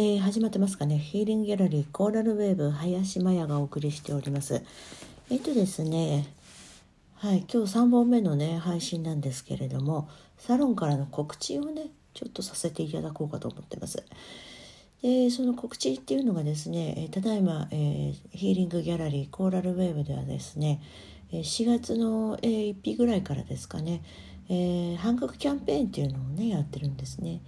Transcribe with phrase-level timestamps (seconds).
[0.00, 0.96] えー、始まってますかね。
[0.96, 4.62] ヒーリングギャラリーコーラルウェーブ林真也がお送りしております。
[5.28, 6.32] えっとですね、
[7.16, 14.04] はい、今日3本目のね、配信なんですけれども、サロンからの告知をね、ちょっとさせていただこうかと思ってます。
[15.02, 20.80] で、その告知っていうのがですね、ただいま、えー、ヒーリングギャラリーコーラルウェーブではですね、
[21.32, 24.04] 4月の、1日ぐらいからですかね、
[24.48, 27.40] えー、半額キャンペーンっていうのをねやってるんですね。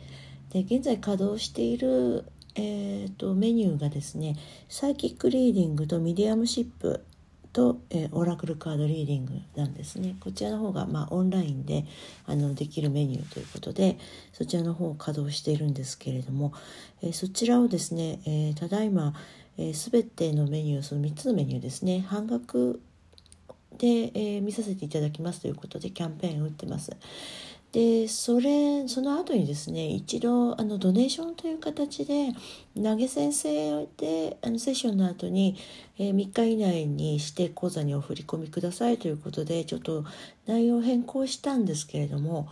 [0.52, 2.24] で現在稼働している、
[2.56, 4.36] えーと、メニューがですね
[4.68, 7.04] psychic reading と mediumship
[7.52, 11.84] と、えー、 oracle card reading なんですねこちらの方が、まあ、オンラインで
[12.26, 13.98] あのできるメニューということで
[14.32, 16.52] そちらの方を稼働しているんですけれども、
[17.02, 19.14] えー、そちらをですね、えー、ただいま、
[19.58, 22.80] えー、全てのメニューその3つのメニューですね半額
[23.78, 26.90] で、え、見させていただきますということでキャンペーンを打ってます。
[27.72, 32.32] でそれその後にですね一度あのドネーションという形で
[32.74, 35.56] 投げ先生であのセッションの後に、
[35.96, 40.04] えー、3日以内に指定口座にお振り込みくださいということでちょっと
[40.46, 42.48] 内容を変更したんですけれども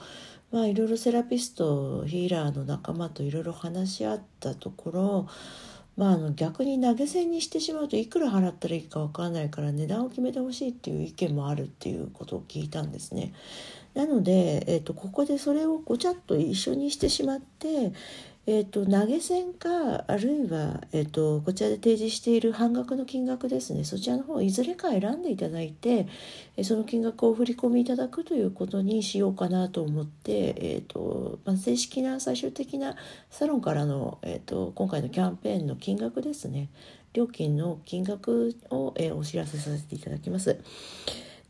[0.52, 5.28] まあいろいろセラピストヒーラーの仲間といろいろ話し合ったところ
[5.98, 13.34] まあ、あの逆に投げ銭にしてしまうといくら払ったらいいか分からないから値段を決めてほしいっていう意見もあるっていうことを聞いたんですね。
[13.98, 17.92] なので、えーと、ここでそれをごちゃっと一緒にしてしまって、
[18.46, 26.06] えーと、投げ銭かあるいは、えーと、こちらで提示している半額の金額ですねそちらの方いずれか選んでいただいて、
[26.62, 32.94] その金額を振り込みいただくということにしようかなと思って、えーとまあ、正式な最終的な
[33.30, 36.68] サロンからの、えー、と今回のキャンペーンの金額ですね
[37.14, 40.56] 料金の金額を、えー、お知らせさせていただきます。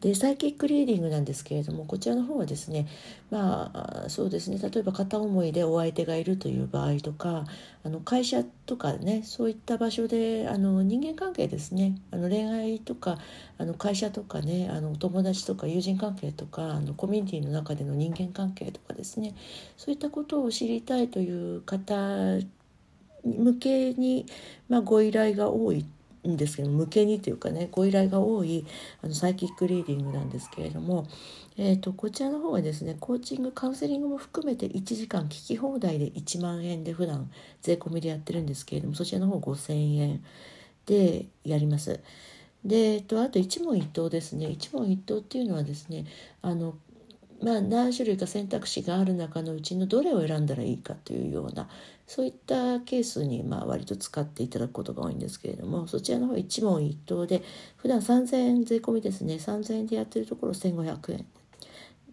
[0.00, 2.86] でサイキックリーディングなんですけれどもこちらの方はですね
[3.30, 3.70] ま
[4.04, 7.46] あそうですね例えば片思いでお相手がいるという場合とか
[7.82, 13.18] あの会社とかねそういった場所であの人間関係ですねあの恋愛とか
[13.58, 19.34] あの会社とかねあの友達とか友人関係とかあのコミュニティの中での人間関係とかですね
[19.76, 22.38] そういったことを知りたいという方
[23.24, 24.26] 向けに、
[24.68, 25.84] まあ、ご依頼が多い
[26.26, 28.66] んですけど向けにというかねご依頼が多い
[29.02, 31.06] あのサイキックリーディングなんですけれども、
[31.56, 37.30] えーと、こちらの方はですねコーチングカウンセリングも含めて1時間聞き放題で1万円で普段
[37.62, 40.24] 税込みでやってるんですけれどもそちらの方5,000円
[40.86, 42.00] でやります。
[42.64, 46.06] で、えっと、あと一問一答ですね一問一答っていうのはですね
[46.42, 46.74] あの
[47.40, 51.68] まあ、何種類か選択肢がある中のうちのどれを選んだらいいかというような
[52.06, 57.42] そういったケースにまあ割と使っていただくことが多いんですけれどもそちらの方一問一答で
[57.76, 61.26] 普段3000円税込みですね3000円でやってるところ1500円。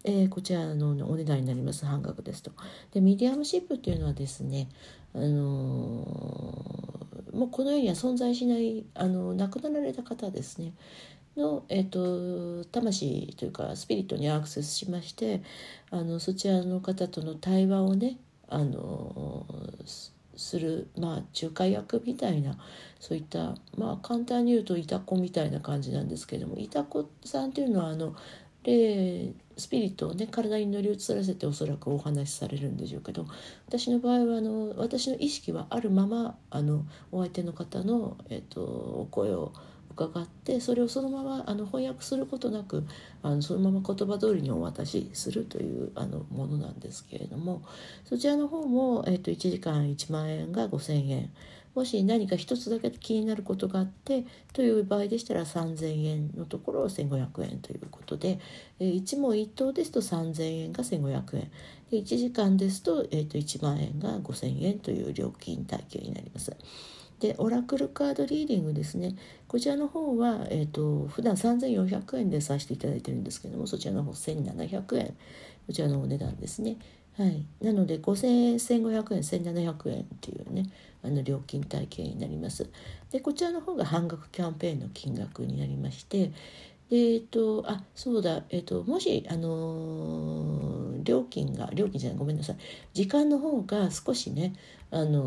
[0.08, 2.52] えー、こちらのお値段になります半額ですと。
[2.92, 4.68] で mediumship っていうのはですね、
[5.12, 10.74] あのー、もうこの世には存在しないあの亡くなられた方ですね
[11.36, 15.42] の、えーと、魂というかスピリットにアクセスしまして
[15.90, 19.46] あのそちらの方との対話をねあの
[20.36, 22.58] する、まあ、仲介役みたいな
[23.00, 28.14] そういったまあ簡単に言うといた子みたいな感じなんですけどもいた子さんっていうのはあの
[28.64, 33.26] 霊スピリットをね体に乗り移らせておそらくお話しされるんでしょうけど
[33.66, 39.52] 私の場合はあの私の意識はあるままあのお相手の方の、えっと、お声を
[39.96, 42.84] 伺ってそれをそのままあの翻訳することなく
[43.22, 47.62] あのそのまま言葉通りにお渡しするというあのものなんですけれども
[48.04, 51.30] そちらの方も、えー、と1時間1万円が5,000円
[51.74, 58.38] もし何か一つだけ気になることがあってという場合でしたら3,000円のところを1,500円ということで、
[58.80, 61.50] えー、一問一答ですと3,000円が1,500円
[61.90, 66.54] で1時間ですと,、えー、と1万円が5,000円という料金体系になります。
[67.20, 69.16] でオラクルカードリーディングですね。
[69.48, 75.16] こちらの方は、えーと、普段3400円でさせていただいてるんですけどもそちらの方1700円。
[75.66, 76.76] こちらのお値段ですね。
[77.16, 77.46] はい。
[77.62, 80.70] なので5000円1500円1700円っていうね
[81.02, 82.68] あの料金体系になります。
[83.10, 86.32] でこちらの方が半額キャンペーンの金額になりまして
[86.90, 88.44] でえっ、とあそうだ。
[88.50, 92.56] えっ、ともしあのー、料金が料金じゃないごめんなさい。
[92.94, 94.54] 時間の方が少しね
[94.90, 95.20] あの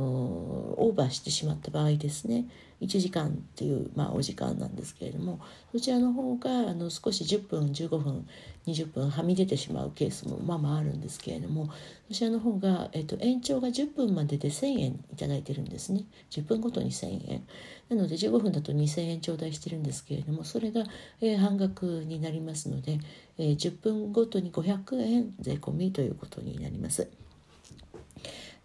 [0.78, 2.46] オーバーしてしまった場合ですね。
[2.82, 5.40] 1時間っていう、まあ、お時間なんですけれども
[5.72, 8.28] そちらの方があの少し10分15分
[8.68, 11.70] 20分はみ出てしまうケースもまあまああるんですけれども
[12.08, 17.44] そちらの方が、えっと、延長が10分までで1,000円頂いてるんですね10分ごとに1,000円
[17.90, 20.84] なので15分だと2,000円頂戴してるんですけれどもそれが、
[21.22, 23.00] えー、半額になりますので、
[23.38, 27.10] えー、10分ごとに500円税込みということになります。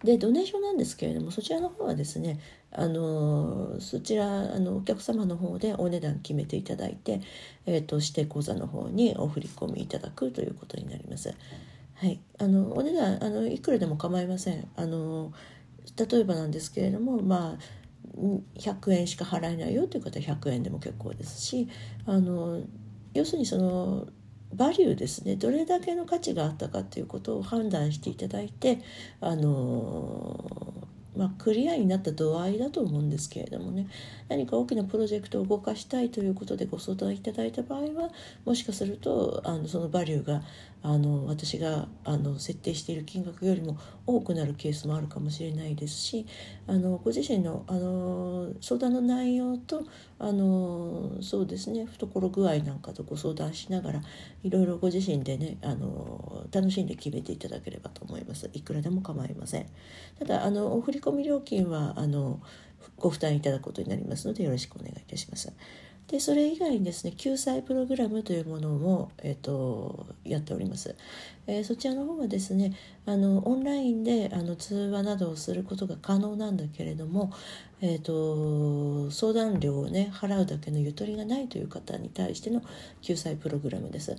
[0.03, 2.39] でドネーションなんですけれどもそちらの方はですね
[2.77, 7.21] あのそちらあのお客様の方でお値段決めていただいて、
[7.65, 11.33] えーと、指定口座の方にお振り込みいただくということになります。
[11.95, 14.67] はい、あのお値段あのいくらでも構いません。
[14.75, 15.31] あの
[15.97, 17.57] 例えばなんですけれどもまあ
[18.57, 21.69] 100円しか払えないよという方は100円でも結構ですし
[22.05, 22.61] あの
[23.13, 24.07] 要するにその
[24.53, 25.35] バリューですね。
[25.35, 28.79] どれだけの価値があったかということを判断していただいて
[29.21, 30.84] あの
[31.15, 33.87] まあ、クリアになった度合いだと思うんですけれどもね。
[34.27, 38.09] 何か大きなプロジェクトを動かしたいということでご相談いただいた場合は
[38.43, 40.41] もしかするとあのそのバリューが
[40.81, 46.25] あの私があの設定している金額よりも多くなるケースもあるかもしれないですし
[46.67, 49.83] あのご自身のあの相談の内容と
[50.17, 51.85] あのそうですね。
[51.85, 54.01] 懐具合なんかとご相談しながら
[54.43, 58.49] いろいろご自身でねあの楽しんで決めていただければと思います。
[58.53, 59.65] いくらでも構いません。
[60.17, 62.41] ただあのお振込料金はあの
[62.97, 65.51] ご負担いただくことになりますのでよろしくお願いいたします。
[66.07, 70.95] でそれ以外にですね救済プログラムというものも、えーと、やっております、
[71.47, 72.73] えー、そちらの方はですね
[73.07, 77.33] あのオンラインであの通話などをすることが可能なんだけれども、
[77.81, 82.61] えーと、相談料をね払うだけのゆとりがないという方に対しての
[83.01, 84.15] 救済プログラムです。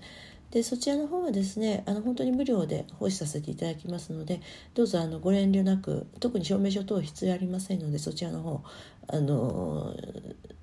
[0.50, 4.40] でそちらの方はですねあの本当に無料で奉仕させていただきますので
[4.74, 8.62] どうぞあのご遠慮なく特に証明書等必要ありませんのでそちらの方
[9.08, 9.92] あの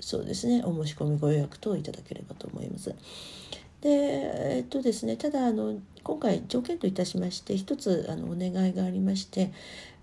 [0.06, 2.94] そうですねお申し込みご予約等いただければと思います。
[3.82, 9.52] でえっとですねただあの今回条件といたしまして一つあのお願いがありまして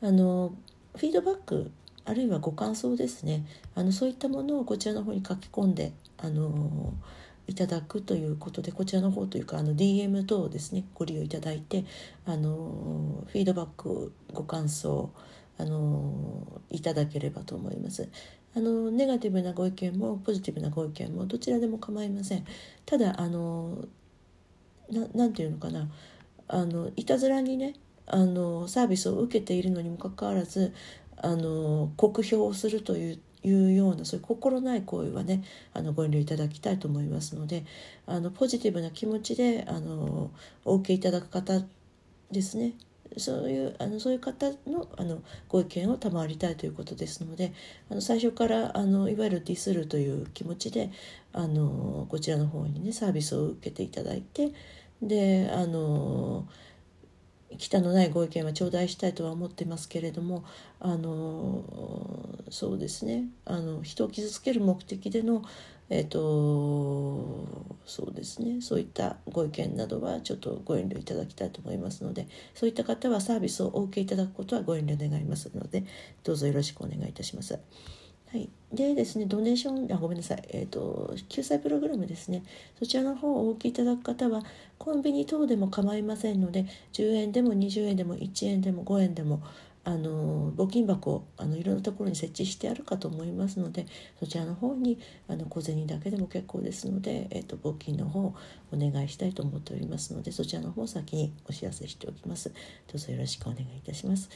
[0.03, 0.53] あの
[0.97, 1.71] フィードバック
[2.05, 6.93] あるいはご感想ですねあのそういったものをこちらの方に書き込んであの
[7.47, 11.85] いただくということでこちらの方というかあの DM 等をですねご利用いただいて
[12.27, 15.11] あのフィードバックご感想
[15.59, 18.09] あのいただければと思います。
[18.57, 22.45] あのネガティブなご意見もポジティブなご意見もどちらでも構いません。
[22.85, 23.85] ただあの
[25.15, 25.89] なんていうのかな
[26.49, 27.75] あのいたずらにね
[28.07, 30.75] あのサービスを受けているのにもかかわらず
[31.17, 35.43] あの酷評をするといういうようなそういう心ない行為はね
[35.73, 37.65] あのご遠慮いただきたいと思いますので
[38.07, 40.31] あのポジティブな気持ちであの
[40.65, 41.63] お受けいただく方
[42.31, 42.75] ですね
[43.17, 47.53] そういうあのそういう方のあのご意見を賜りたいということですので
[47.91, 50.91] あの最初からあのいわゆるディスるという気持ちで
[51.33, 54.53] あのこちらの方にねサービスを受けていただいて
[55.03, 56.47] であの
[57.59, 60.45] 汚のないご意見は頂戴したいとは思ってますけれども
[60.79, 61.65] あの
[62.51, 63.25] そうですね。
[63.45, 65.43] あの人を傷つける目的での
[65.91, 68.61] えっ、ー、とそうですね。
[68.61, 75.85] そういったご意見などはちょっとご遠慮いただきたいと思いますのでそういった方はサービスをお受けいただくことはご遠慮願いますので
[76.23, 77.59] どうぞよろしくお願いいたします。
[78.33, 82.45] はい、でですね、ドネーション、あ、ごめんなさい、えっ、ー、と、救済プログラムですね、
[82.79, 84.45] そちらの方をお受けいただく方は、
[84.79, 89.43] コンビニ等でも構いませんので、10円でも20円でも1円でも5円でも、
[89.83, 93.87] あの募金箱あのいろんなところに設置してあるかと思いますので
[94.19, 98.35] そちらの方にあの小銭だけでも結構ですので、えーと、募金の方
[98.73, 102.51] お願いしたいと思っておりますのでそちらの方先にお知らせしておきます。
[102.51, 102.55] ど
[102.95, 104.29] うぞよろしくお願いいたします。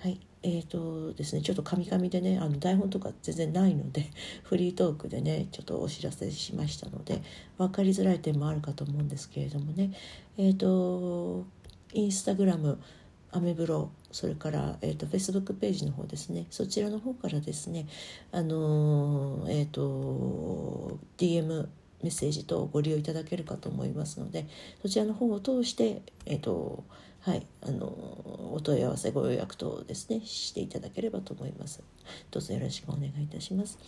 [0.00, 4.10] はい、えーとですね、ちょっとカミカミでねあの台本とか全然ないので
[4.44, 7.22] フリートークでねちょっとお知らせしましたので
[7.56, 9.92] 分かりづらい点もあるかと思うんですけれどもね
[10.36, 11.46] えっ、ー、と
[11.94, 12.78] インスタグラム
[13.34, 16.46] アメブロそれから、えーと、フェイスブックページの方ですね。
[16.50, 17.86] そちらの方からですね
[18.30, 21.66] あの、えっ、ー、と DM
[22.02, 24.46] メッセージとご利用いただけるかと思いますので
[24.82, 26.84] そちらの方を通してえっ、ー、と
[27.22, 31.82] はいあのお問い合わせご予約等ですねしていただければと思います。
[32.30, 33.80] どうぞよろしくお願いいたします。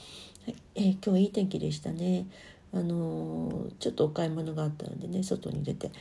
[0.44, 2.26] はい、えー、今日いい天気でしたね。
[2.72, 5.92] あのちょっとお買い物があったのでね外に出て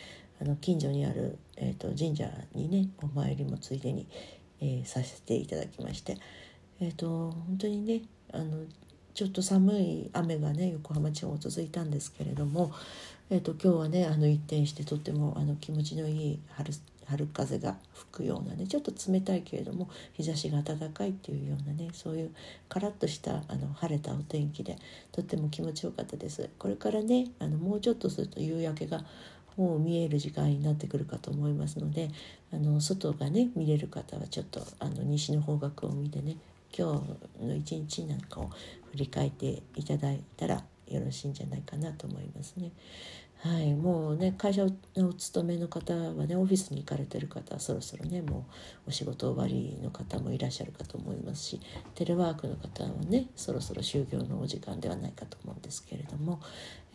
[0.41, 4.07] あの近所にある、えーと、神社にねお参りもついでに、
[4.61, 6.17] えー、させていただきまして、
[6.81, 8.01] えーと、本当にね
[8.33, 8.65] あの
[9.13, 12.73] ちょっと寒い雨がね横浜地方続いたんですけれども、
[13.29, 16.73] えーと、今日はねあの一転してとってもあの気持ちのいい春
[17.07, 22.31] 春風が吹くようなねちょっと冷たいけれども日差しが暖かいっていうようなねそういう
[22.67, 24.77] カラッとしたあの晴れたお天気で
[25.11, 26.49] とっても気持ちよかったです。
[26.57, 29.05] これからねあのもうちょっとすると夕焼けが
[29.57, 32.09] もう見える時間になってくるかと思いますので
[32.51, 36.37] あの外がね見れる方はちょっとあの西の方角を見てね
[36.77, 37.01] 今
[37.39, 38.49] 日の一日なんかを
[38.91, 42.71] 振り返っていただいたらよろしいんじゃないかなと思いますね。
[43.39, 44.65] はい、もうね会社
[44.95, 48.47] のお勤めの方はねオフィスに行かれてる方そろそろねも
[48.85, 51.61] うお仕事終わりの方もいらっしゃるかと思いますし
[51.93, 56.39] テレワークの方はねそろそろ就業のお時間ではないかと思うんですけれども、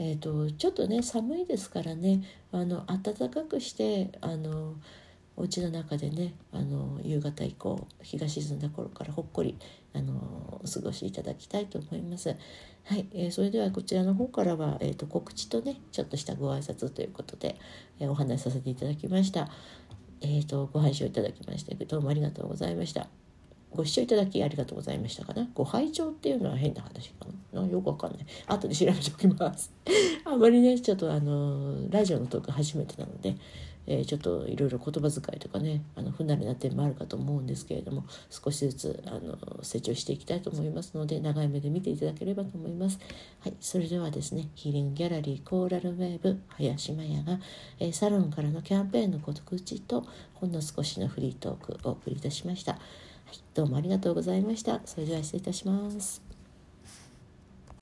[0.01, 4.75] えーと、ちょっとね寒いですからねあの暖かくしてあの
[5.37, 9.57] お家の中でねあの夕方以降日が沈んだ頃からほっこり
[9.95, 12.35] あのお過ごしいただきたいと思います。
[12.85, 17.57] はい、えー、それではこちらの方からは、えーと、告知とねちょっとしたご挨拶ということで、
[18.01, 19.49] えー、お話しさせていただきました。
[20.23, 23.09] えーと、ご拝聴いただきましてどうもありがとうございました。
[23.71, 25.49] ご視聴いただきありがとうございましたかな？
[25.55, 27.65] ご拝聴っていうのは変な話かな？
[27.67, 28.27] よくわかんない。
[28.49, 29.73] 後で調べておきます。
[30.27, 33.37] あまりね、ちょっとあの、ラジオのトーク初めてなので、
[33.87, 42.99] えー、ちょっといろいろ言葉遣いとかねあの不慣れな点もあるかと思うんですけれども少しずつあの成長していきたいと思いますので長い目で見ていただければと思います。
[43.41, 47.41] はい、それではですねヒーリングギャラリーコーラルウェーブ林真也が、
[47.79, 52.73] えー、サロンからのキャンペーンのご告知とほんの少しのフリートークをお送りいたしました。
[52.73, 52.79] は
[53.33, 54.81] い、どうもありがとうございました。
[54.85, 56.30] それでは失礼いたします。